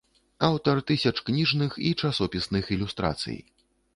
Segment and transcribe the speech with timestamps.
[0.45, 3.37] Аўтар тысяч кніжных і часопісных ілюстрацый.